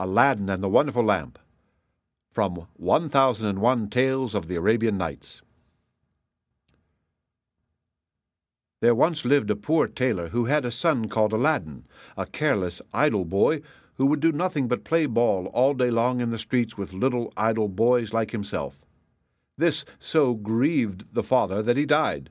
[0.00, 1.40] Aladdin and the Wonderful Lamp
[2.30, 5.42] from 1001 Tales of the Arabian Nights.
[8.80, 11.84] There once lived a poor tailor who had a son called Aladdin,
[12.16, 13.60] a careless, idle boy
[13.94, 17.32] who would do nothing but play ball all day long in the streets with little
[17.36, 18.78] idle boys like himself.
[19.56, 22.30] This so grieved the father that he died.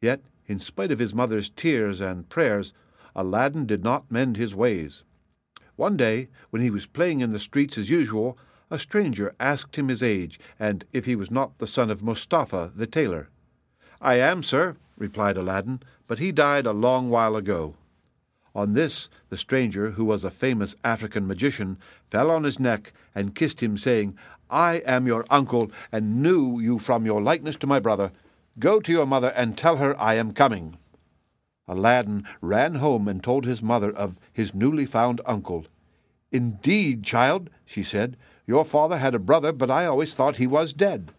[0.00, 2.72] Yet, in spite of his mother's tears and prayers,
[3.14, 5.02] Aladdin did not mend his ways.
[5.76, 8.38] One day, when he was playing in the streets as usual,
[8.70, 12.72] a stranger asked him his age, and if he was not the son of Mustapha
[12.74, 13.28] the tailor.
[14.00, 17.74] I am, sir, replied Aladdin, but he died a long while ago.
[18.54, 21.78] On this, the stranger, who was a famous African magician,
[22.10, 24.16] fell on his neck and kissed him, saying,
[24.48, 28.12] I am your uncle, and knew you from your likeness to my brother.
[28.58, 30.78] Go to your mother and tell her I am coming.
[31.68, 35.66] Aladdin ran home and told his mother of his newly found uncle.
[36.30, 38.16] Indeed, child, she said,
[38.46, 41.10] your father had a brother, but I always thought he was dead.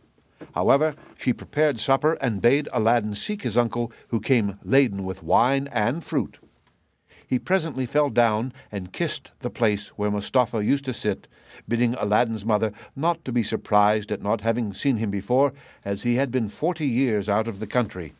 [0.53, 5.67] However, she prepared supper and bade Aladdin seek his uncle, who came laden with wine
[5.71, 6.37] and fruit.
[7.27, 11.27] He presently fell down and kissed the place where Mustapha used to sit,
[11.67, 15.51] bidding Aladdin's mother not to be surprised at not having seen him before,
[15.83, 18.13] as he had been forty years out of the country.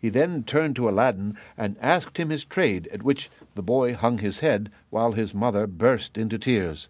[0.00, 4.18] He then turned to Aladdin and asked him his trade, at which the boy hung
[4.18, 6.88] his head, while his mother burst into tears.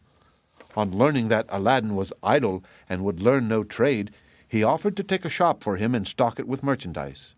[0.77, 4.13] On learning that Aladdin was idle and would learn no trade,
[4.47, 7.35] he offered to take a shop for him and stock it with merchandise.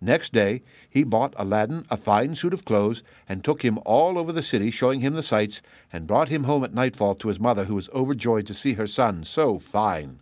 [0.00, 4.32] Next day he bought Aladdin a fine suit of clothes and took him all over
[4.32, 5.62] the city, showing him the sights,
[5.92, 8.88] and brought him home at nightfall to his mother, who was overjoyed to see her
[8.88, 10.18] son so fine.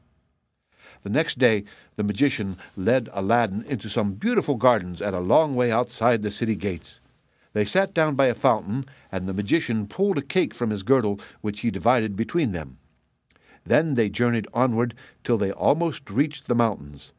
[1.03, 1.65] The next day
[1.97, 6.56] the magician led Aladdin into some beautiful gardens at a long way outside the city
[6.56, 7.01] gates.
[7.53, 11.19] They sat down by a fountain, and the magician pulled a cake from his girdle,
[11.41, 12.78] which he divided between them.
[13.65, 17.12] Then they journeyed onward till they almost reached the mountains.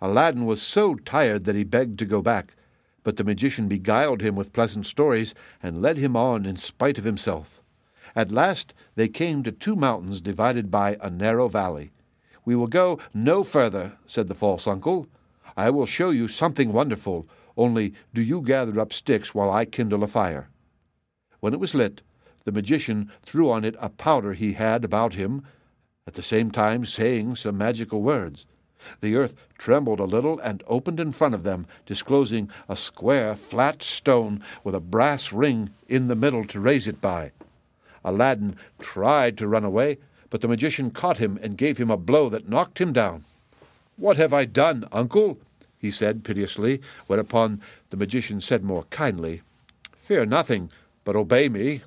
[0.00, 2.54] Aladdin was so tired that he begged to go back,
[3.02, 7.04] but the magician beguiled him with pleasant stories and led him on in spite of
[7.04, 7.60] himself.
[8.14, 11.92] At last they came to two mountains divided by a narrow valley.
[12.46, 15.08] We will go no further, said the false uncle.
[15.56, 17.26] I will show you something wonderful,
[17.56, 20.48] only do you gather up sticks while I kindle a fire.
[21.40, 22.02] When it was lit,
[22.44, 25.42] the magician threw on it a powder he had about him,
[26.06, 28.46] at the same time saying some magical words.
[29.00, 33.82] The earth trembled a little and opened in front of them, disclosing a square, flat
[33.82, 37.32] stone with a brass ring in the middle to raise it by.
[38.04, 39.98] Aladdin tried to run away,
[40.30, 43.24] but the magician caught him and gave him a blow that knocked him down.
[43.96, 45.38] What have I done, uncle?
[45.78, 47.60] he said piteously, whereupon
[47.90, 49.42] the magician said more kindly,
[49.96, 50.70] Fear nothing,
[51.04, 51.82] but obey me.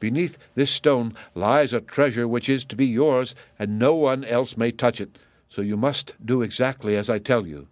[0.00, 4.56] Beneath this stone lies a treasure which is to be yours, and no one else
[4.56, 5.18] may touch it,
[5.48, 7.68] so you must do exactly as I tell you.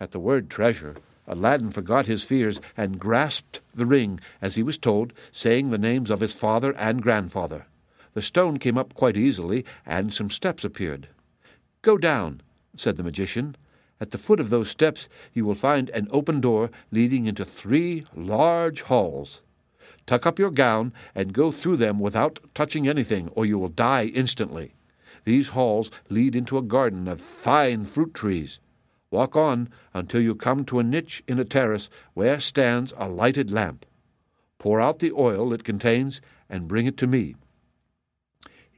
[0.00, 4.78] At the word treasure, Aladdin forgot his fears and grasped the ring as he was
[4.78, 7.66] told, saying the names of his father and grandfather.
[8.14, 11.08] The stone came up quite easily, and some steps appeared.
[11.82, 12.42] Go down,
[12.76, 13.56] said the magician.
[14.00, 18.02] At the foot of those steps you will find an open door leading into three
[18.14, 19.42] large halls.
[20.06, 24.06] Tuck up your gown and go through them without touching anything, or you will die
[24.06, 24.74] instantly.
[25.24, 28.58] These halls lead into a garden of fine fruit trees.
[29.10, 33.50] Walk on until you come to a niche in a terrace where stands a lighted
[33.50, 33.84] lamp.
[34.58, 37.34] Pour out the oil it contains and bring it to me.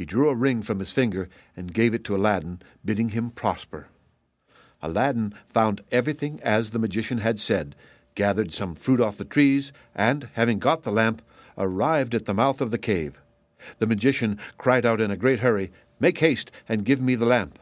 [0.02, 3.86] He drew a ring from his finger and gave it to Aladdin, bidding him prosper.
[4.82, 7.76] Aladdin found everything as the magician had said,
[8.16, 11.22] gathered some fruit off the trees, and, having got the lamp,
[11.56, 13.20] arrived at the mouth of the cave.
[13.78, 15.70] The magician cried out in a great hurry,
[16.00, 17.60] Make haste and give me the lamp.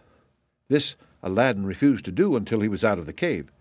[0.69, 3.53] This Aladdin refused to do until he was out of the cave.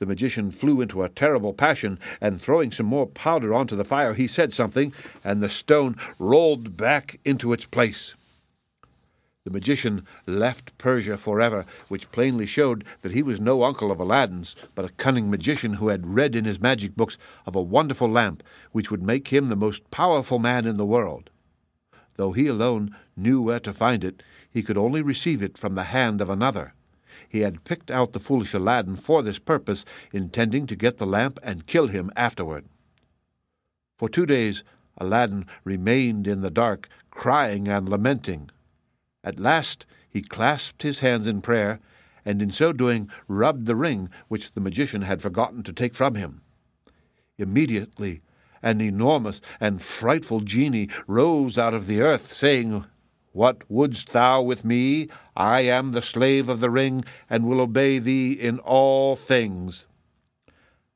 [0.00, 4.14] The magician flew into a terrible passion, and throwing some more powder onto the fire,
[4.14, 4.92] he said something,
[5.22, 8.14] and the stone rolled back into its place.
[9.46, 14.56] The magician left Persia forever, which plainly showed that he was no uncle of Aladdin's,
[14.74, 17.16] but a cunning magician who had read in his magic books
[17.46, 21.30] of a wonderful lamp which would make him the most powerful man in the world.
[22.16, 25.94] Though he alone knew where to find it, he could only receive it from the
[25.94, 26.74] hand of another.
[27.28, 31.38] He had picked out the foolish Aladdin for this purpose, intending to get the lamp
[31.44, 32.64] and kill him afterward.
[33.96, 34.64] For two days
[34.98, 38.50] Aladdin remained in the dark, crying and lamenting.
[39.26, 41.80] At last he clasped his hands in prayer,
[42.24, 46.14] and in so doing rubbed the ring which the magician had forgotten to take from
[46.14, 46.42] him.
[47.36, 48.22] Immediately
[48.62, 52.84] an enormous and frightful genie rose out of the earth, saying,
[53.32, 55.08] What wouldst thou with me?
[55.36, 59.86] I am the slave of the ring, and will obey thee in all things.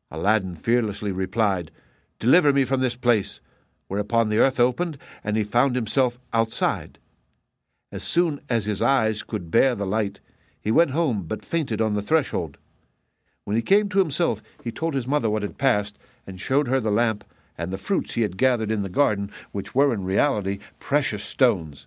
[0.08, 1.72] Aladdin fearlessly replied,
[2.20, 3.40] Deliver me from this place.
[3.88, 7.00] Whereupon the earth opened, and he found himself outside.
[7.92, 10.20] As soon as his eyes could bear the light,
[10.60, 12.56] he went home, but fainted on the threshold.
[13.44, 16.78] When he came to himself, he told his mother what had passed, and showed her
[16.78, 17.24] the lamp
[17.58, 21.86] and the fruits he had gathered in the garden, which were in reality precious stones.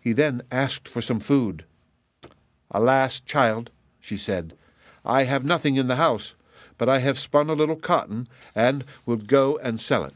[0.00, 1.64] He then asked for some food.
[2.70, 3.70] Alas, child,
[4.00, 4.54] she said,
[5.04, 6.34] I have nothing in the house,
[6.78, 10.14] but I have spun a little cotton, and will go and sell it.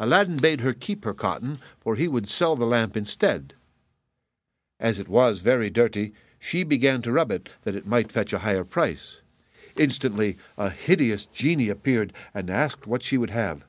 [0.00, 3.54] Aladdin bade her keep her cotton, for he would sell the lamp instead.
[4.82, 8.40] As it was very dirty, she began to rub it that it might fetch a
[8.40, 9.20] higher price.
[9.76, 13.64] Instantly a hideous genie appeared and asked what she would have.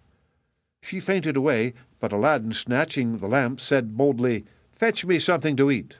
[0.81, 5.97] She fainted away, but Aladdin, snatching the lamp, said boldly, Fetch me something to eat.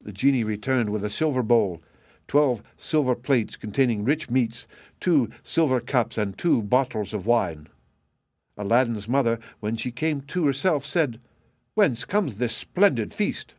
[0.00, 1.80] The genie returned with a silver bowl,
[2.26, 4.66] twelve silver plates containing rich meats,
[4.98, 7.68] two silver cups, and two bottles of wine.
[8.56, 11.20] Aladdin's mother, when she came to herself, said,
[11.74, 13.54] Whence comes this splendid feast?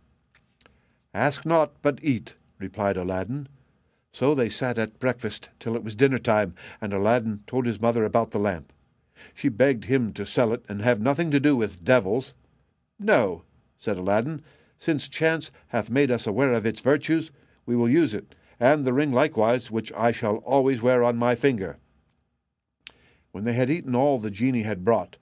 [1.14, 3.50] Ask not, but eat, replied Aladdin.
[4.14, 8.06] So they sat at breakfast till it was dinner time, and Aladdin told his mother
[8.06, 8.72] about the lamp.
[9.34, 12.34] She begged him to sell it and have nothing to do with devils.
[12.98, 13.44] No,
[13.78, 14.42] said Aladdin,
[14.80, 17.30] since chance hath made us aware of its virtues,
[17.66, 21.36] we will use it, and the ring likewise, which I shall always wear on my
[21.36, 21.78] finger.
[23.32, 25.18] When they had eaten all the genie had brought,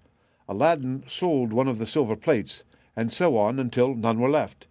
[0.47, 2.63] Aladdin sold one of the silver plates,
[2.95, 4.65] and so on until none were left.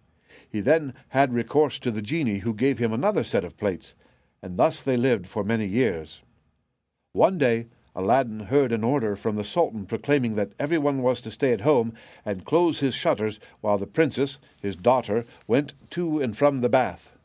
[0.51, 3.93] He then had recourse to the genie, who gave him another set of plates,
[4.41, 6.21] and thus they lived for many years.
[7.11, 11.51] One day Aladdin heard an order from the Sultan proclaiming that everyone was to stay
[11.51, 11.93] at home
[12.23, 17.17] and close his shutters while the princess, his daughter, went to and from the bath.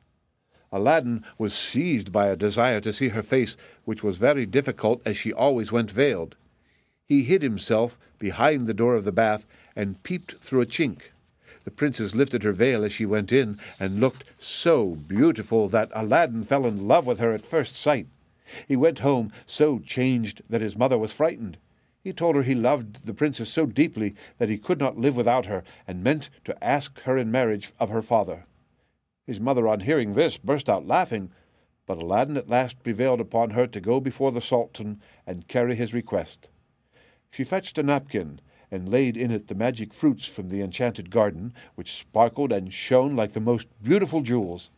[0.73, 5.17] Aladdin was seized by a desire to see her face, which was very difficult as
[5.17, 6.35] she always went veiled.
[7.06, 9.47] He hid himself behind the door of the bath
[9.77, 11.11] and peeped through a chink.
[11.64, 16.44] The princess lifted her veil as she went in and looked so beautiful that Aladdin
[16.44, 18.06] fell in love with her at first sight.
[18.69, 21.56] He went home so changed that his mother was frightened.
[22.02, 25.46] He told her he loved the princess so deeply that he could not live without
[25.46, 28.44] her, and meant to ask her in marriage of her father.
[29.26, 31.31] His mother, on hearing this, burst out laughing,
[31.87, 35.94] but Aladdin at last prevailed upon her to go before the Sultan and carry his
[35.94, 36.49] request.
[37.31, 38.40] She fetched a napkin,
[38.75, 43.15] and laid in it the magic fruits from the enchanted garden, which sparkled and shone
[43.15, 44.71] like the most beautiful jewels.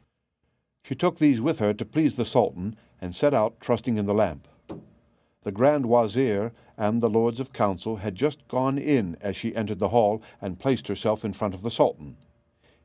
[0.84, 4.14] She took these with her to please the Sultan, and set out trusting in the
[4.14, 4.46] lamp.
[5.44, 9.78] The Grand Wazir and the Lords of Council had just gone in as she entered
[9.78, 12.16] the hall and placed herself in front of the Sultan.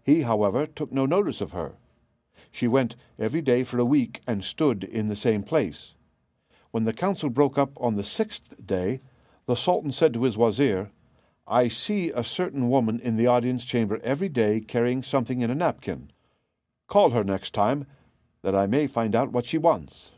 [0.03, 1.75] He, however, took no notice of her.
[2.51, 5.93] She went every day for a week and stood in the same place.
[6.71, 9.01] When the council broke up on the sixth day,
[9.45, 10.91] the Sultan said to his Wazir,
[11.51, 15.55] I see a certain woman in the audience chamber every day carrying something in a
[15.55, 16.09] napkin.
[16.87, 17.87] Call her next time
[18.41, 20.11] that I may find out what she wants.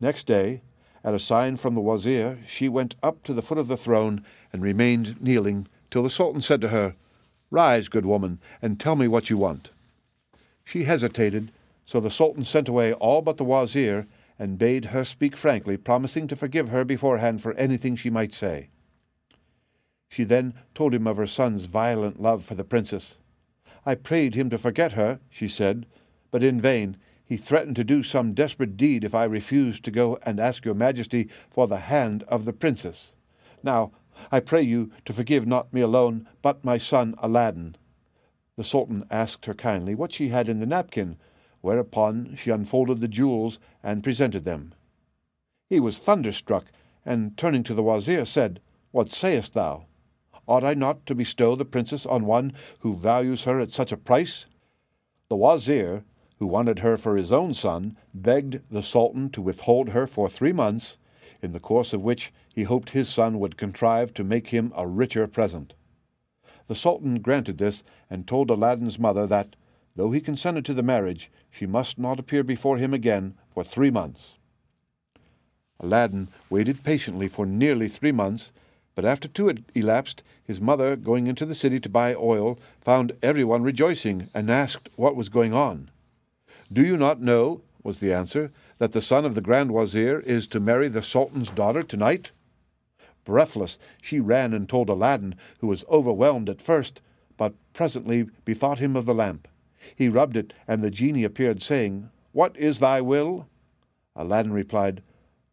[0.00, 0.62] Next day,
[1.04, 4.24] at a sign from the Wazir, she went up to the foot of the throne
[4.52, 6.96] and remained kneeling till the Sultan said to her,
[7.52, 9.70] Rise, good woman, and tell me what you want.
[10.64, 11.52] She hesitated,
[11.86, 14.08] so the Sultan sent away all but the Wazir
[14.40, 18.70] and bade her speak frankly, promising to forgive her beforehand for anything she might say.
[20.14, 23.16] She then told him of her son's violent love for the princess.
[23.86, 25.86] I prayed him to forget her, she said,
[26.30, 26.98] but in vain.
[27.24, 30.74] He threatened to do some desperate deed if I refused to go and ask your
[30.74, 33.12] majesty for the hand of the princess.
[33.62, 33.92] Now,
[34.30, 37.76] I pray you to forgive not me alone, but my son Aladdin.
[38.56, 41.16] The Sultan asked her kindly what she had in the napkin,
[41.62, 44.74] whereupon she unfolded the jewels and presented them.
[45.70, 46.66] He was thunderstruck,
[47.02, 49.86] and turning to the Wazir, said, What sayest thou?
[50.48, 53.96] Ought I not to bestow the princess on one who values her at such a
[53.96, 54.46] price?
[55.28, 56.04] The Wazir,
[56.38, 60.52] who wanted her for his own son, begged the Sultan to withhold her for three
[60.52, 60.96] months,
[61.40, 64.86] in the course of which he hoped his son would contrive to make him a
[64.86, 65.74] richer present.
[66.66, 69.54] The Sultan granted this, and told Aladdin's mother that,
[69.94, 73.90] though he consented to the marriage, she must not appear before him again for three
[73.90, 74.34] months.
[75.78, 78.52] Aladdin waited patiently for nearly three months,
[78.94, 83.12] but after two had elapsed, his mother, going into the city to buy oil, found
[83.22, 85.90] everyone rejoicing, and asked what was going on.
[86.72, 90.46] Do you not know, was the answer, that the son of the Grand Wazir is
[90.48, 92.30] to marry the Sultan's daughter tonight?
[93.24, 97.00] Breathless, she ran and told Aladdin, who was overwhelmed at first,
[97.36, 99.48] but presently bethought him of the lamp.
[99.94, 103.46] He rubbed it, and the genie appeared, saying, What is thy will?
[104.16, 105.02] Aladdin replied,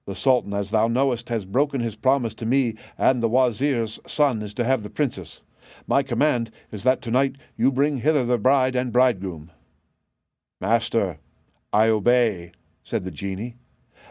[0.09, 4.41] The Sultan, as thou knowest, has broken his promise to me, and the Wazir's son
[4.41, 5.43] is to have the princess.
[5.85, 9.51] My command is that tonight you bring hither the bride and bridegroom.
[10.59, 11.19] Master,
[11.71, 13.57] I obey, said the genie.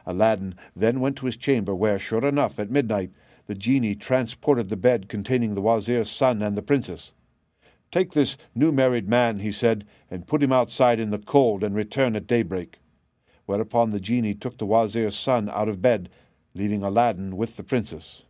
[0.06, 3.10] Aladdin then went to his chamber, where, sure enough, at midnight,
[3.46, 7.12] the genie transported the bed containing the Wazir's son and the princess.
[7.90, 11.74] Take this new married man, he said, and put him outside in the cold, and
[11.74, 12.78] return at daybreak.
[13.48, 16.10] Whereupon the genie took the Wazir's son out of bed,
[16.52, 18.24] leaving Aladdin with the princess.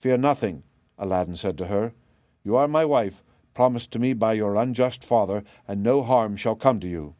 [0.00, 0.64] Fear nothing,
[0.98, 1.92] Aladdin said to her.
[2.42, 3.22] You are my wife,
[3.54, 7.14] promised to me by your unjust father, and no harm shall come to you.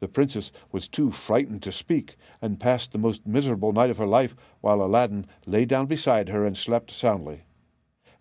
[0.00, 4.06] The princess was too frightened to speak, and passed the most miserable night of her
[4.06, 7.42] life, while Aladdin lay down beside her and slept soundly.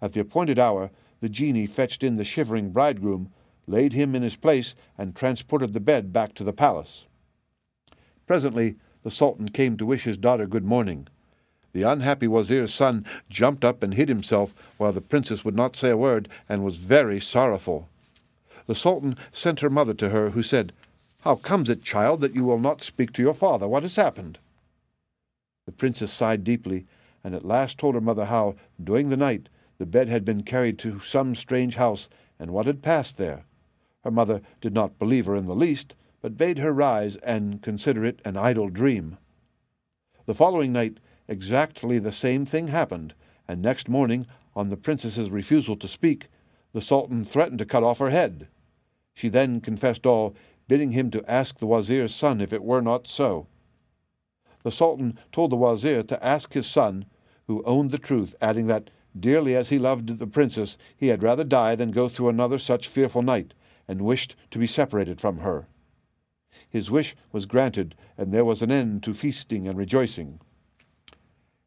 [0.01, 0.91] At the appointed hour,
[1.21, 3.31] the genie fetched in the shivering bridegroom,
[3.65, 7.05] laid him in his place, and transported the bed back to the palace.
[8.27, 11.07] Presently the Sultan came to wish his daughter good morning.
[11.71, 15.91] The unhappy Wazir's son jumped up and hid himself, while the princess would not say
[15.91, 17.87] a word, and was very sorrowful.
[18.65, 20.73] The Sultan sent her mother to her, who said,
[21.21, 23.65] How comes it, child, that you will not speak to your father?
[23.65, 24.39] What has happened?
[25.65, 26.85] The princess sighed deeply,
[27.23, 30.77] and at last told her mother how, during the night, the bed had been carried
[30.79, 33.45] to some strange house, and what had passed there.
[34.03, 38.03] Her mother did not believe her in the least, but bade her rise and consider
[38.03, 39.17] it an idle dream.
[40.25, 43.13] The following night exactly the same thing happened,
[43.47, 46.29] and next morning, on the princess's refusal to speak,
[46.73, 48.47] the Sultan threatened to cut off her head.
[49.13, 50.35] She then confessed all,
[50.67, 53.47] bidding him to ask the Wazir's son if it were not so.
[54.63, 57.05] The Sultan told the Wazir to ask his son,
[57.45, 61.43] who owned the truth, adding that, dearly as he loved the princess, he had rather
[61.43, 63.53] die than go through another such fearful night,
[63.87, 65.67] and wished to be separated from her.
[66.69, 70.39] His wish was granted, and there was an end to feasting and rejoicing.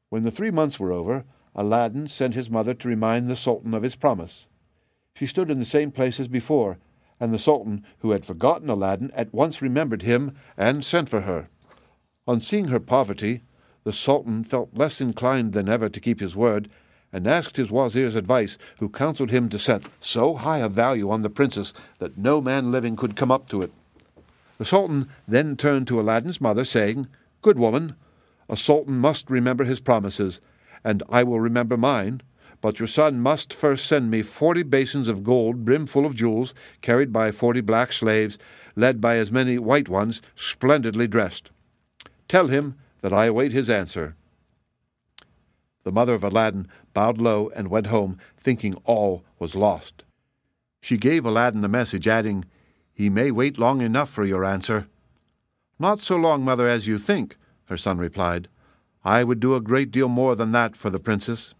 [0.09, 3.83] When the three months were over, Aladdin sent his mother to remind the Sultan of
[3.83, 4.47] his promise.
[5.15, 6.79] She stood in the same place as before,
[7.19, 11.49] and the Sultan, who had forgotten Aladdin, at once remembered him and sent for her.
[12.27, 13.43] On seeing her poverty,
[13.85, 16.71] the Sultan felt less inclined than ever to keep his word,
[17.13, 21.23] and asked his Wazir's advice, who counseled him to set so high a value on
[21.23, 23.73] the princess that no man living could come up to it.
[24.61, 27.07] The Sultan then turned to Aladdin's mother, saying,
[27.41, 27.97] Good woman,
[28.47, 30.39] a sultan must remember his promises,
[30.85, 32.21] and I will remember mine.
[32.61, 36.53] But your son must first send me forty basins of gold brimful of jewels,
[36.83, 38.37] carried by forty black slaves,
[38.77, 41.51] led by as many white ones, splendidly dressed.
[42.29, 44.15] Tell him that I await his answer.
[45.85, 50.05] The mother of Aladdin bowed low and went home, thinking all was lost.
[50.83, 52.45] She gave Aladdin the message, adding,
[53.01, 54.87] he may wait long enough for your answer.
[55.79, 58.47] Not so long, mother, as you think, her son replied.
[59.03, 61.55] I would do a great deal more than that for the princess.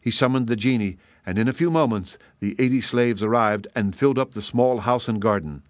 [0.00, 4.20] He summoned the genie, and in a few moments the eighty slaves arrived and filled
[4.20, 5.64] up the small house and garden.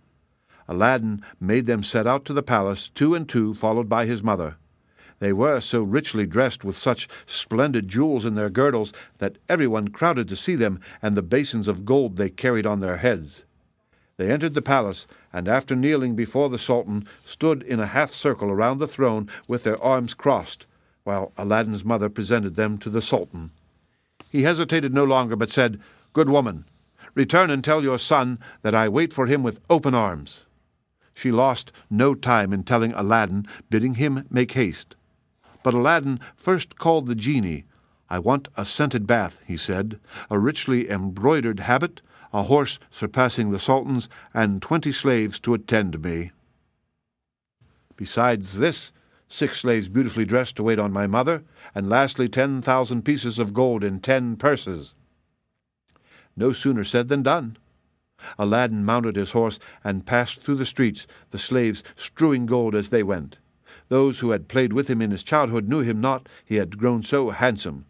[0.68, 4.56] Aladdin made them set out to the palace, two and two, followed by his mother.
[5.20, 10.28] They were so richly dressed with such splendid jewels in their girdles that everyone crowded
[10.28, 13.46] to see them and the basins of gold they carried on their heads.
[14.18, 18.50] They entered the palace, and after kneeling before the Sultan, stood in a half circle
[18.50, 20.66] around the throne with their arms crossed,
[21.04, 23.52] while Aladdin's mother presented them to the Sultan.
[24.28, 25.80] He hesitated no longer, but said,
[26.12, 26.64] Good woman,
[27.14, 30.44] return and tell your son that I wait for him with open arms.
[31.14, 34.96] She lost no time in telling Aladdin, bidding him make haste.
[35.62, 37.64] But Aladdin first called the genie.
[38.10, 40.00] I want a scented bath, he said,
[40.30, 42.00] a richly embroidered habit,
[42.32, 46.32] a horse surpassing the Sultan's, and twenty slaves to attend me.
[47.96, 48.92] Besides this,
[49.28, 51.42] six slaves beautifully dressed to wait on my mother,
[51.74, 54.94] and lastly ten thousand pieces of gold in ten purses.
[56.34, 57.58] No sooner said than done.
[58.38, 63.02] Aladdin mounted his horse and passed through the streets, the slaves strewing gold as they
[63.02, 63.38] went.
[63.88, 67.02] Those who had played with him in his childhood knew him not, he had grown
[67.02, 67.84] so handsome.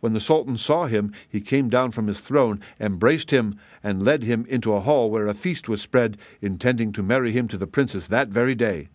[0.00, 4.22] When the Sultan saw him, he came down from his throne, embraced him, and led
[4.22, 7.66] him into a hall where a feast was spread, intending to marry him to the
[7.66, 8.88] princess that very day.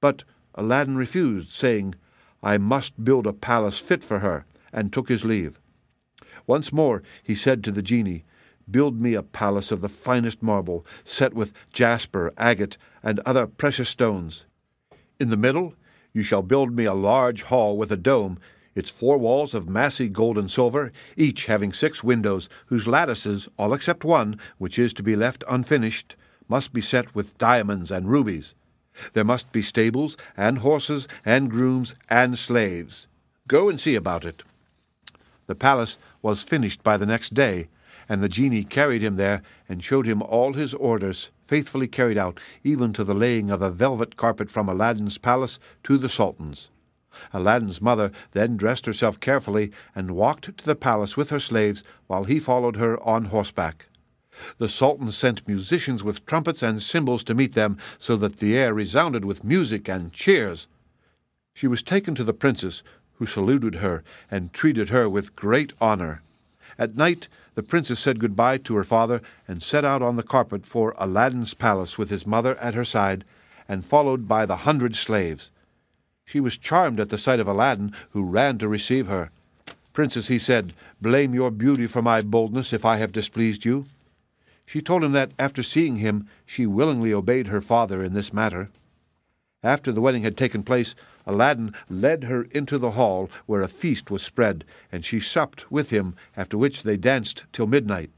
[0.00, 0.24] But
[0.54, 1.94] Aladdin refused, saying,
[2.42, 5.60] I must build a palace fit for her, and took his leave.
[6.46, 8.24] Once more he said to the genie,
[8.70, 13.88] Build me a palace of the finest marble, set with jasper, agate, and other precious
[13.88, 14.44] stones.
[15.18, 15.74] In the middle
[16.12, 18.38] you shall build me a large hall with a dome,
[18.74, 23.74] its four walls of massy gold and silver, each having six windows, whose lattices, all
[23.74, 26.16] except one, which is to be left unfinished,
[26.48, 28.54] must be set with diamonds and rubies.
[29.12, 33.06] There must be stables, and horses, and grooms, and slaves.
[33.48, 34.42] Go and see about it.
[35.46, 37.68] The palace was finished by the next day,
[38.08, 42.40] and the genie carried him there and showed him all his orders faithfully carried out,
[42.64, 46.70] even to the laying of a velvet carpet from Aladdin's palace to the Sultan's.
[47.32, 52.24] Aladdin's mother then dressed herself carefully and walked to the palace with her slaves while
[52.24, 53.88] he followed her on horseback.
[54.58, 58.72] The Sultan sent musicians with trumpets and cymbals to meet them, so that the air
[58.72, 60.66] resounded with music and cheers.
[61.52, 62.82] She was taken to the princess,
[63.16, 66.22] who saluted her and treated her with great honor.
[66.78, 70.64] At night, the princess said good-bye to her father and set out on the carpet
[70.64, 73.24] for Aladdin's palace with his mother at her side,
[73.68, 75.50] and followed by the hundred slaves.
[76.24, 79.30] She was charmed at the sight of Aladdin, who ran to receive her.
[79.92, 83.86] Princess, he said, blame your beauty for my boldness if I have displeased you.
[84.64, 88.70] She told him that, after seeing him, she willingly obeyed her father in this matter.
[89.62, 90.94] After the wedding had taken place,
[91.26, 95.90] Aladdin led her into the hall where a feast was spread, and she supped with
[95.90, 98.10] him, after which they danced till midnight.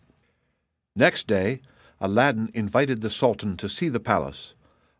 [0.94, 1.60] Next day,
[2.00, 4.54] Aladdin invited the Sultan to see the palace.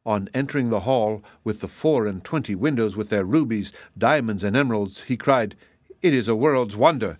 [0.07, 4.55] On entering the hall with the four and twenty windows with their rubies, diamonds, and
[4.55, 5.57] emeralds, he cried,
[6.03, 7.19] It is a world's wonder.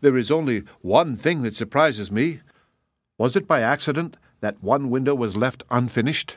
[0.00, 2.40] There is only one thing that surprises me.
[3.18, 6.36] Was it by accident that one window was left unfinished?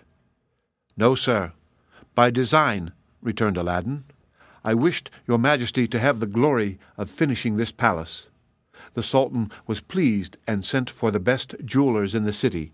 [0.98, 1.54] No, sir.
[2.16, 4.04] By design, returned Aladdin.
[4.64, 8.28] I wished your majesty to have the glory of finishing this palace.
[8.96, 12.74] The Sultan was pleased and sent for the best jewelers in the city.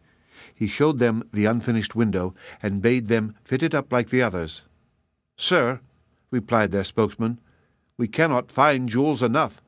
[0.54, 4.64] He showed them the unfinished window and bade them fit it up like the others.
[5.38, 5.80] Sir,
[6.32, 7.40] replied their spokesman,
[7.98, 9.62] we cannot find jewels enough.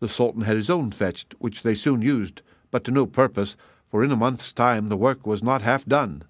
[0.00, 3.56] The Sultan had his own fetched, which they soon used, but to no purpose,
[3.90, 6.22] for in a month's time the work was not half done.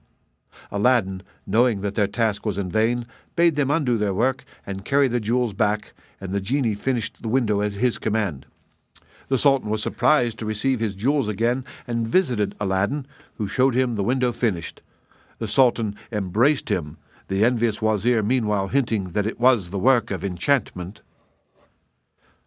[0.70, 5.08] Aladdin, knowing that their task was in vain, bade them undo their work and carry
[5.08, 8.46] the jewels back, and the genie finished the window at his command.
[9.28, 13.94] The Sultan was surprised to receive his jewels again and visited Aladdin, who showed him
[13.94, 14.80] the window finished.
[15.38, 16.96] The Sultan embraced him,
[17.28, 21.02] the envious wazir meanwhile hinting that it was the work of enchantment.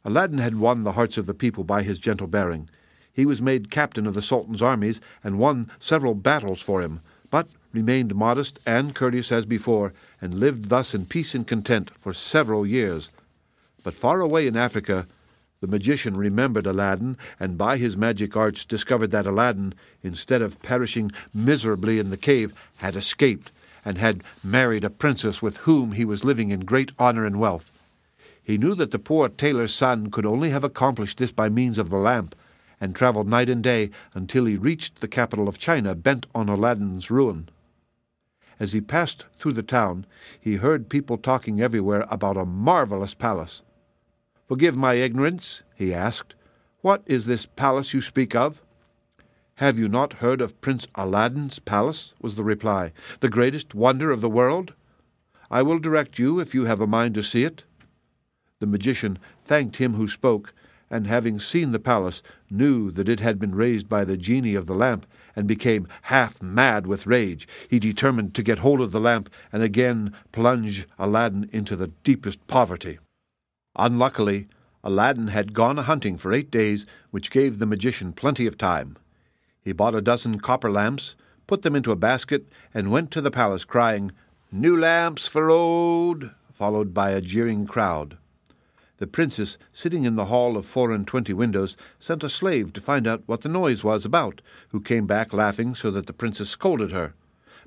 [0.03, 2.67] Aladdin had won the hearts of the people by his gentle bearing.
[3.13, 7.47] He was made captain of the Sultan's armies and won several battles for him, but
[7.71, 12.65] remained modest and courteous as before, and lived thus in peace and content for several
[12.65, 13.11] years.
[13.83, 15.07] But far away in Africa,
[15.61, 21.11] the magician remembered Aladdin, and by his magic arts discovered that Aladdin, instead of perishing
[21.35, 23.51] miserably in the cave, had escaped,
[23.85, 27.71] and had married a princess with whom he was living in great honor and wealth.
[28.41, 31.91] He knew that the poor tailor's son could only have accomplished this by means of
[31.91, 32.33] the lamp,
[32.79, 37.11] and traveled night and day until he reached the capital of China, bent on Aladdin's
[37.11, 37.49] ruin.
[38.59, 40.07] As he passed through the town,
[40.39, 43.61] he heard people talking everywhere about a marvelous palace.
[44.51, 46.35] Forgive my ignorance, he asked.
[46.81, 48.61] What is this palace you speak of?
[49.55, 52.11] Have you not heard of Prince Aladdin's palace?
[52.21, 54.73] was the reply, the greatest wonder of the world?
[55.49, 57.63] I will direct you if you have a mind to see it.
[58.59, 60.53] The magician thanked him who spoke,
[60.89, 64.65] and having seen the palace, knew that it had been raised by the genie of
[64.65, 67.47] the lamp, and became half mad with rage.
[67.69, 72.45] He determined to get hold of the lamp and again plunge Aladdin into the deepest
[72.47, 72.99] poverty.
[73.75, 74.47] Unluckily,
[74.83, 78.97] Aladdin had gone a hunting for eight days, which gave the magician plenty of time.
[79.63, 81.15] He bought a dozen copper lamps,
[81.47, 84.11] put them into a basket, and went to the palace crying,
[84.51, 88.17] New lamps for old, followed by a jeering crowd.
[88.97, 92.81] The princess, sitting in the hall of four and twenty windows, sent a slave to
[92.81, 96.49] find out what the noise was about, who came back laughing so that the princess
[96.49, 97.13] scolded her.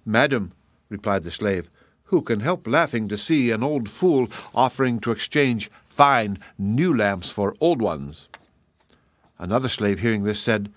[0.05, 0.53] Madam,
[0.89, 1.71] replied the slave,
[2.05, 7.31] who can help laughing to see an old fool offering to exchange fine new lamps
[7.31, 8.29] for old ones?
[9.39, 10.73] Another slave, hearing this, said,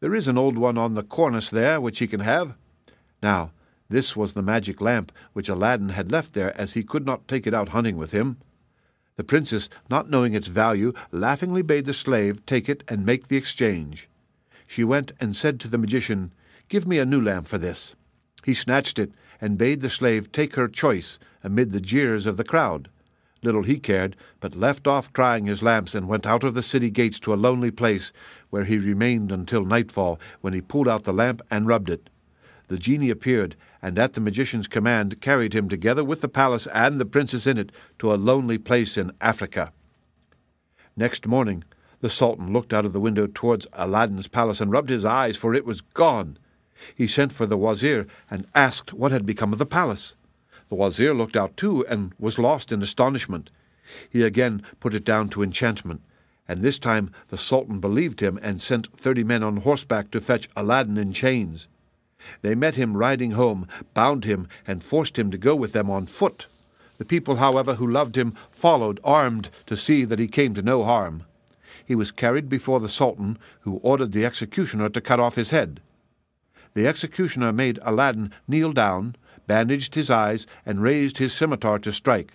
[0.00, 2.56] There is an old one on the cornice there which he can have.
[3.22, 3.52] Now,
[3.88, 7.46] this was the magic lamp which Aladdin had left there, as he could not take
[7.46, 8.38] it out hunting with him.
[9.14, 13.36] The princess, not knowing its value, laughingly bade the slave take it and make the
[13.36, 14.08] exchange.
[14.66, 16.32] She went and said to the magician,
[16.68, 17.94] Give me a new lamp for this.
[18.44, 22.44] He snatched it and bade the slave take her choice amid the jeers of the
[22.44, 22.88] crowd.
[23.46, 26.90] Little he cared, but left off trying his lamps and went out of the city
[26.90, 28.10] gates to a lonely place,
[28.50, 32.10] where he remained until nightfall, when he pulled out the lamp and rubbed it.
[32.66, 36.98] The genie appeared, and at the magician's command carried him together with the palace and
[36.98, 39.72] the princess in it to a lonely place in Africa.
[40.96, 41.62] Next morning,
[42.00, 45.54] the Sultan looked out of the window towards Aladdin's palace and rubbed his eyes, for
[45.54, 46.36] it was gone.
[46.96, 50.16] He sent for the Wazir and asked what had become of the palace.
[50.68, 53.50] The Wazir looked out too and was lost in astonishment.
[54.10, 56.02] He again put it down to enchantment,
[56.48, 60.48] and this time the Sultan believed him and sent thirty men on horseback to fetch
[60.56, 61.68] Aladdin in chains.
[62.42, 66.06] They met him riding home, bound him, and forced him to go with them on
[66.06, 66.46] foot.
[66.98, 70.82] The people, however, who loved him followed armed to see that he came to no
[70.82, 71.24] harm.
[71.84, 75.80] He was carried before the Sultan, who ordered the executioner to cut off his head.
[76.74, 79.14] The executioner made Aladdin kneel down,
[79.46, 82.32] bandaged his eyes, and raised his scimitar to strike.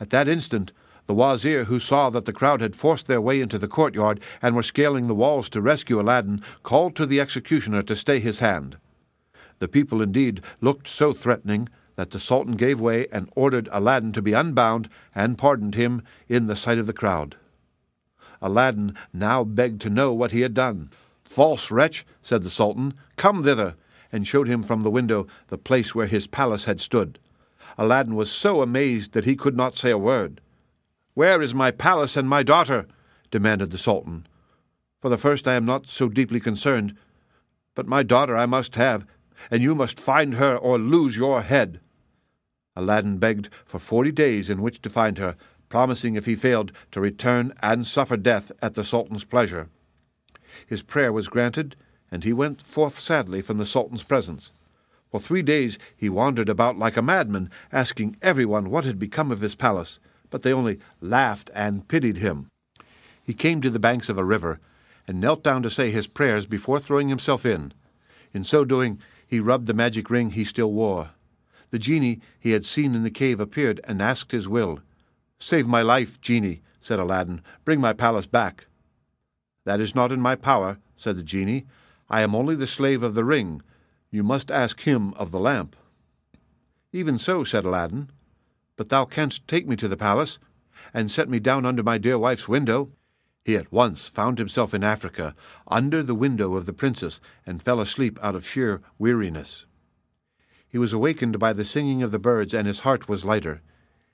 [0.00, 0.72] At that instant,
[1.06, 4.54] the Wazir, who saw that the crowd had forced their way into the courtyard and
[4.54, 8.76] were scaling the walls to rescue Aladdin, called to the executioner to stay his hand.
[9.58, 14.22] The people indeed looked so threatening that the Sultan gave way and ordered Aladdin to
[14.22, 17.36] be unbound and pardoned him in the sight of the crowd.
[18.40, 20.90] Aladdin now begged to know what he had done.
[21.24, 23.74] False wretch, said the Sultan, come thither,
[24.12, 27.18] and showed him from the window the place where his palace had stood.
[27.76, 30.40] Aladdin was so amazed that he could not say a word.
[31.14, 32.86] Where is my palace and my daughter?
[33.30, 34.26] demanded the Sultan.
[35.00, 36.96] For the first I am not so deeply concerned,
[37.74, 39.06] but my daughter I must have,
[39.50, 41.80] and you must find her or lose your head.
[42.74, 45.36] Aladdin begged for forty days in which to find her,
[45.68, 49.68] promising if he failed to return and suffer death at the Sultan's pleasure.
[50.66, 51.76] His prayer was granted,
[52.10, 54.52] and he went forth sadly from the Sultan's presence.
[55.10, 59.40] For three days he wandered about like a madman, asking everyone what had become of
[59.40, 59.98] his palace,
[60.30, 62.50] but they only laughed and pitied him.
[63.22, 64.60] He came to the banks of a river,
[65.06, 67.72] and knelt down to say his prayers before throwing himself in.
[68.34, 71.10] In so doing, he rubbed the magic ring he still wore.
[71.70, 74.80] The genie he had seen in the cave appeared and asked his will.
[75.38, 77.42] Save my life, genie, said Aladdin.
[77.64, 78.66] Bring my palace back.
[79.64, 81.66] That is not in my power, said the genie.
[82.10, 83.62] I am only the slave of the ring.
[84.10, 85.76] You must ask him of the lamp.
[86.92, 88.10] Even so, said Aladdin.
[88.76, 90.38] But thou canst take me to the palace,
[90.94, 92.90] and set me down under my dear wife's window.
[93.44, 95.34] He at once found himself in Africa,
[95.66, 99.66] under the window of the princess, and fell asleep out of sheer weariness.
[100.68, 103.62] He was awakened by the singing of the birds, and his heart was lighter.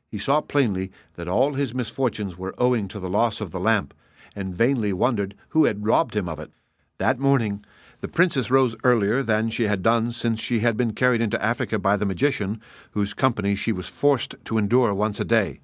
[0.09, 3.93] He saw plainly that all his misfortunes were owing to the loss of the lamp,
[4.35, 6.53] and vainly wondered who had robbed him of it.
[6.99, 7.65] That morning,
[8.05, 11.79] the princess rose earlier than she had done since she had been carried into Africa
[11.79, 15.61] by the magician, whose company she was forced to endure once a day.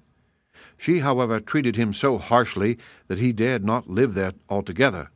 [0.75, 5.11] She, however, treated him so harshly that he dared not live there altogether.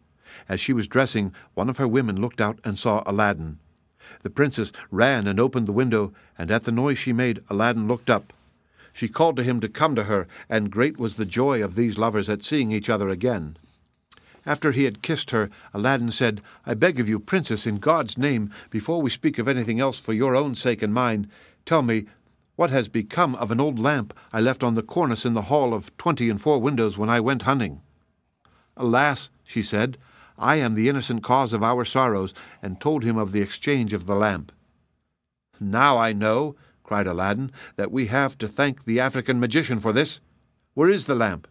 [0.47, 3.57] As she was dressing, one of her women looked out and saw Aladdin.
[4.21, 8.11] The princess ran and opened the window, and at the noise she made, Aladdin looked
[8.11, 8.33] up.
[8.93, 11.97] She called to him to come to her, and great was the joy of these
[11.97, 13.57] lovers at seeing each other again.
[14.45, 18.51] After he had kissed her, Aladdin said, I beg of you, princess, in God's name,
[18.69, 21.29] before we speak of anything else for your own sake and mine,
[21.65, 22.05] tell me
[22.55, 25.73] what has become of an old lamp I left on the cornice in the hall
[25.73, 27.81] of twenty and four windows when I went hunting?
[28.77, 29.97] Alas, she said,
[30.38, 34.05] I am the innocent cause of our sorrows, and told him of the exchange of
[34.05, 34.51] the lamp.
[35.60, 40.19] Now I know, cried Aladdin, that we have to thank the African magician for this.
[40.73, 41.47] Where is the lamp?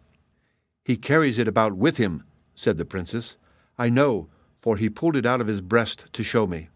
[0.85, 3.36] He carries it about with him, said the princess.
[3.78, 4.28] I know,
[4.60, 6.68] for he pulled it out of his breast to show me.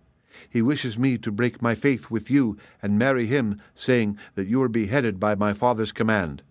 [0.48, 4.60] He wishes me to break my faith with you and marry him, saying that you
[4.60, 6.42] were beheaded by my father's command.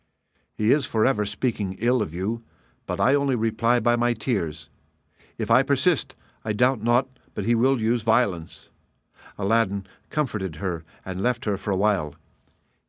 [0.55, 2.43] He is forever speaking ill of you,
[2.85, 4.69] but I only reply by my tears.
[5.37, 8.69] If I persist, I doubt not but he will use violence.
[9.37, 12.15] Aladdin comforted her and left her for a while.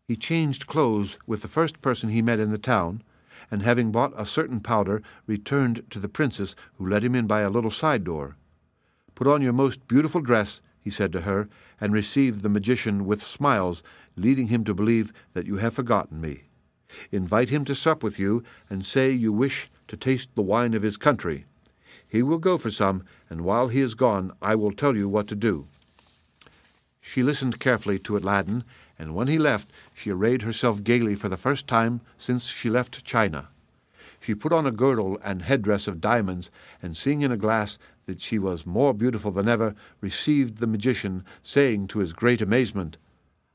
[0.06, 3.02] He changed clothes with the first person he met in the town,
[3.50, 7.40] and having bought a certain powder, returned to the princess, who let him in by
[7.40, 8.36] a little side door.
[9.14, 11.48] Put on your most beautiful dress, he said to her,
[11.80, 13.82] and receive the magician with smiles,
[14.16, 16.44] leading him to believe that you have forgotten me.
[17.12, 20.82] Invite him to sup with you, and say you wish to taste the wine of
[20.82, 21.44] his country.
[22.06, 25.28] He will go for some, and while he is gone, I will tell you what
[25.28, 25.68] to do.
[27.00, 28.64] She listened carefully to Aladdin,
[28.98, 33.04] and when he left, she arrayed herself gaily for the first time since she left
[33.04, 33.48] China.
[34.20, 36.50] She put on a girdle and headdress of diamonds,
[36.82, 41.24] and seeing in a glass that she was more beautiful than ever, received the magician,
[41.42, 42.96] saying to his great amazement,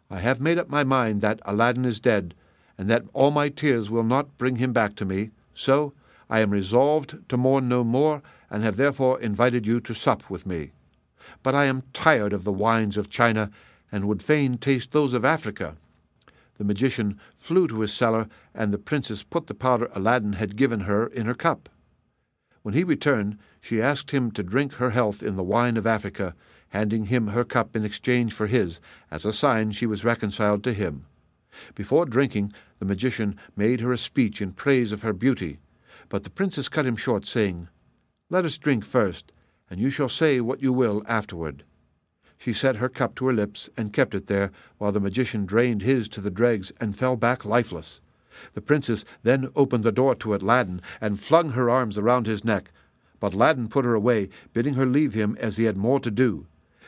[0.09, 2.33] I have made up my mind that Aladdin is dead,
[2.77, 5.93] and that all my tears will not bring him back to me, so
[6.29, 10.45] I am resolved to mourn no more, and have therefore invited you to sup with
[10.45, 10.71] me.
[11.41, 13.51] But I am tired of the wines of China,
[13.93, 15.77] and would fain taste those of Africa.
[16.57, 20.81] the magician flew to his cellar, and the princess put the powder Aladdin had given
[20.81, 21.69] her in her cup.
[22.63, 26.33] When he returned, she asked him to drink her health in the wine of Africa,
[26.69, 30.73] handing him her cup in exchange for his, as a sign she was reconciled to
[30.73, 31.05] him.
[31.75, 35.59] Before drinking, the magician made her a speech in praise of her beauty,
[36.09, 37.67] but the princess cut him short, saying,
[38.31, 39.31] Let us drink first,
[39.69, 41.63] and you shall say what you will afterward.
[42.43, 45.81] She set her cup to her lips and kept it there, while the magician drained
[45.81, 48.01] his to the dregs and fell back lifeless.
[48.53, 52.69] The princess then opened the door to Aladdin and flung her arms around his neck,
[53.21, 56.45] but Aladdin put her away, bidding her leave him as he had more to do.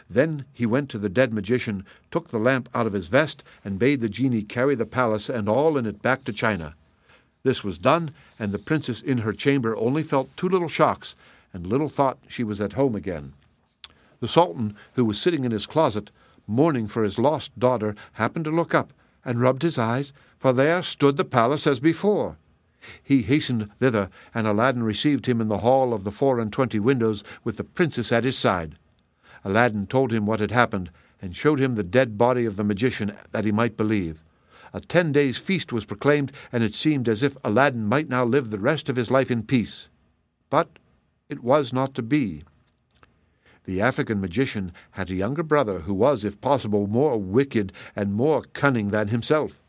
[0.10, 3.80] Then he went to the dead magician, took the lamp out of his vest, and
[3.80, 6.76] bade the genie carry the palace and all in it back to China.
[7.44, 11.15] This was done, and the princess in her chamber only felt two little shocks,
[11.54, 13.32] and little thought she was at home again.
[14.19, 16.12] The Sultan, who was sitting in his closet,
[16.47, 20.84] mourning for his lost daughter, happened to look up, and rubbed his eyes, for there
[20.84, 22.38] stood the palace as before.
[23.01, 26.80] He hastened thither, and Aladdin received him in the hall of the four and twenty
[26.80, 28.75] windows, with the princess at his side.
[29.43, 33.15] Aladdin told him what had happened, and showed him the dead body of the magician,
[33.32, 34.23] that he might believe.
[34.73, 38.51] A ten days' feast was proclaimed, and it seemed as if Aladdin might now live
[38.51, 39.89] the rest of his life in peace.
[40.49, 40.69] But
[41.28, 42.43] it was not to be.
[43.65, 48.43] The African magician had a younger brother who was, if possible, more wicked and more
[48.54, 49.60] cunning than himself.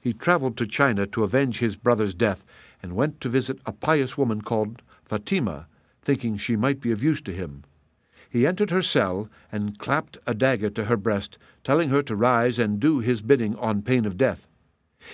[0.00, 2.44] He travelled to China to avenge his brother's death,
[2.82, 5.68] and went to visit a pious woman called Fatima,
[6.02, 7.64] thinking she might be of use to him.
[8.28, 12.58] He entered her cell and clapped a dagger to her breast, telling her to rise
[12.58, 14.48] and do his bidding on pain of death.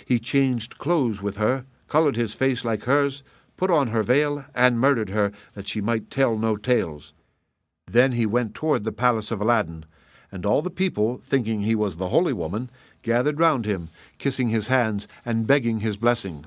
[0.07, 3.23] He changed clothes with her, colored his face like hers,
[3.57, 7.13] put on her veil, and murdered her, that she might tell no tales.
[7.93, 9.85] Then he went toward the palace of Aladdin,
[10.31, 12.71] and all the people, thinking he was the holy woman,
[13.03, 16.47] gathered round him, kissing his hands and begging his blessing.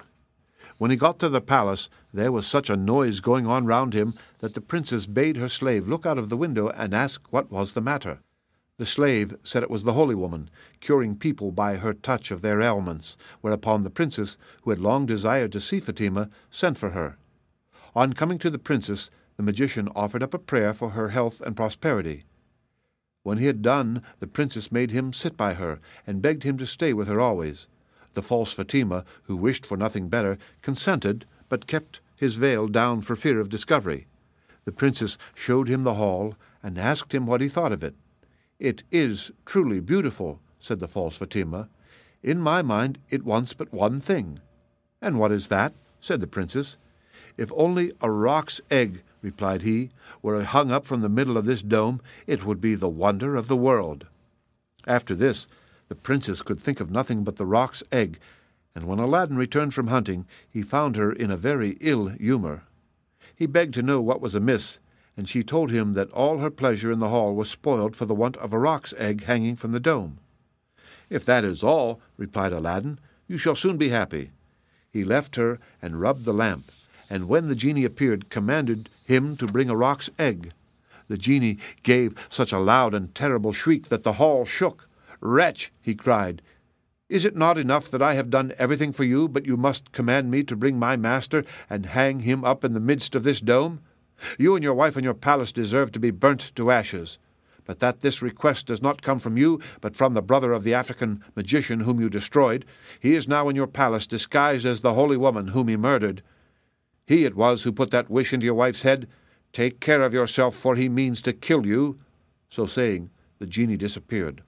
[0.79, 4.15] When he got to the palace, there was such a noise going on round him
[4.39, 7.73] that the princess bade her slave look out of the window and ask what was
[7.73, 8.21] the matter.
[8.77, 12.59] The slave said it was the holy woman, curing people by her touch of their
[12.59, 17.17] ailments, whereupon the princess, who had long desired to see Fatima, sent for her.
[17.93, 21.55] On coming to the princess, the magician offered up a prayer for her health and
[21.55, 22.23] prosperity.
[23.23, 26.67] When he had done, the princess made him sit by her, and begged him to
[26.67, 27.67] stay with her always.
[28.13, 33.15] The false Fatima, who wished for nothing better, consented, but kept his veil down for
[33.15, 34.07] fear of discovery.
[34.63, 37.95] The princess showed him the hall, and asked him what he thought of it.
[38.59, 41.67] It is truly beautiful, said the false Fatima.
[42.23, 44.39] In my mind it wants but one thing.
[45.01, 45.73] And what is that?
[45.99, 46.77] said the princess.
[47.37, 49.89] If only a roc's egg replied he,
[50.21, 53.35] were it hung up from the middle of this dome, it would be the wonder
[53.35, 54.05] of the world.
[54.87, 55.47] After this,
[55.87, 58.19] the princess could think of nothing but the roc's egg,
[58.75, 62.63] and when Aladdin returned from hunting, he found her in a very ill humour.
[63.35, 64.79] He begged to know what was amiss,
[65.17, 68.15] and she told him that all her pleasure in the hall was spoiled for the
[68.15, 70.19] want of a roc's egg hanging from the dome.
[71.09, 74.31] If that is all, replied Aladdin, you shall soon be happy.
[74.91, 76.71] He left her and rubbed the lamp,
[77.09, 80.51] and when the genie appeared, commanded him to bring a roc's egg.
[81.07, 84.89] The genie gave such a loud and terrible shriek that the hall shook.
[85.21, 86.41] Wretch, he cried,
[87.07, 90.31] is it not enough that I have done everything for you, but you must command
[90.31, 93.79] me to bring my master and hang him up in the midst of this dome?
[94.39, 97.19] You and your wife and your palace deserve to be burnt to ashes.
[97.63, 100.73] But that this request does not come from you, but from the brother of the
[100.73, 102.65] African magician whom you destroyed,
[102.99, 106.23] he is now in your palace disguised as the holy woman whom he murdered.
[107.05, 109.07] He it was who put that wish into your wife's head.
[109.53, 111.99] Take care of yourself, for he means to kill you.
[112.49, 114.41] So saying, the genie disappeared.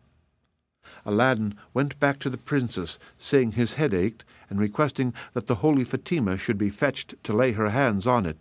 [1.05, 5.83] Aladdin went back to the princess, saying his head ached, and requesting that the holy
[5.83, 8.37] Fatima should be fetched to lay her hands on it.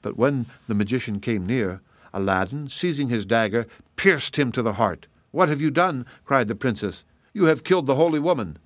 [0.00, 1.80] But when the magician came near,
[2.12, 5.06] Aladdin, seizing his dagger, pierced him to the heart.
[5.30, 6.06] What have you done?
[6.24, 7.04] cried the princess.
[7.32, 8.58] You have killed the holy woman.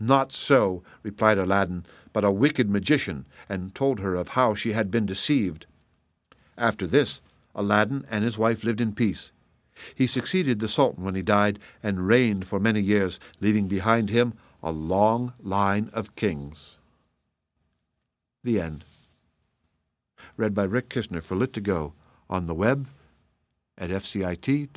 [0.00, 4.90] Not so, replied Aladdin, but a wicked magician, and told her of how she had
[4.90, 5.66] been deceived.
[6.56, 7.20] After this,
[7.54, 9.32] Aladdin and his wife lived in peace.
[9.94, 14.34] He succeeded the Sultan when he died, and reigned for many years, leaving behind him
[14.62, 16.78] a long line of kings.
[18.42, 18.84] The End.
[20.36, 21.92] Read by Rick Kishner for Lit2Go
[22.28, 22.88] on the web
[23.78, 24.68] at fcit.usf.edu.